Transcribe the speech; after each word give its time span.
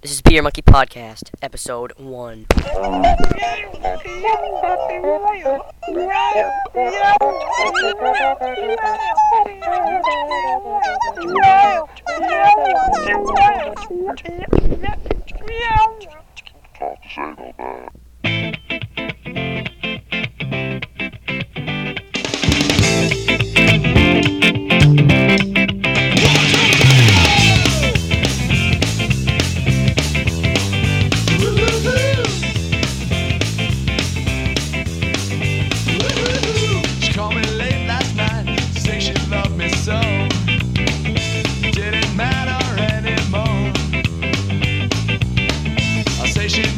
This 0.00 0.12
is 0.12 0.22
Beer 0.22 0.42
Monkey 0.42 0.62
Podcast, 0.62 1.30
episode 1.42 1.92
one. 1.98 2.46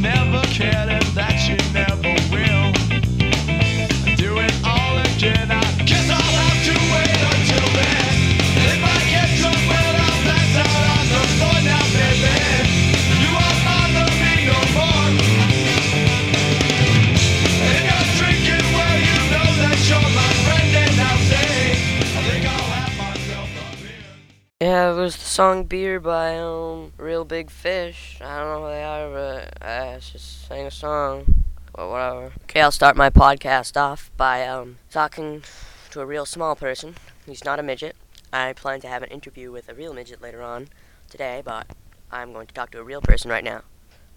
Never 0.01 0.40
Yeah, 24.63 24.93
it 24.93 24.95
was 24.95 25.16
the 25.16 25.25
song 25.25 25.65
Beer 25.65 25.99
by, 25.99 26.37
um, 26.37 26.93
Reel 26.99 27.25
Big 27.25 27.51
Fish. 27.51 28.19
I 28.21 28.41
don't 28.41 28.49
know 28.49 28.67
who 28.67 28.71
they 28.71 28.85
are, 28.85 29.11
but 29.11 29.67
I 29.67 29.99
just 30.01 30.47
sang 30.47 30.67
a 30.67 30.71
song. 30.71 31.45
But 31.75 31.89
whatever. 31.89 32.33
Okay, 32.43 32.61
I'll 32.61 32.71
start 32.71 32.95
my 32.95 33.09
podcast 33.09 33.80
off 33.80 34.11
by, 34.19 34.47
um, 34.47 34.77
talking 34.91 35.45
to 35.93 36.02
a 36.02 36.05
real 36.05 36.27
small 36.27 36.57
person. 36.57 36.97
He's 37.25 37.43
not 37.43 37.59
a 37.59 37.63
midget. 37.63 37.97
I 38.35 38.52
plan 38.52 38.83
to 38.83 38.87
have 38.89 39.02
an 39.02 39.09
interview 39.09 39.51
with 39.51 39.67
a 39.71 39.75
real 39.75 39.95
midget 39.95 40.21
later 40.21 40.43
on 40.43 40.69
today, 41.09 41.41
but 41.43 41.67
I'm 42.13 42.35
going 42.35 42.47
to 42.47 42.52
talk 42.52 42.71
to 42.73 42.80
a 42.80 42.85
real 42.85 43.01
person 43.01 43.30
right 43.30 43.43
now. 43.43 43.63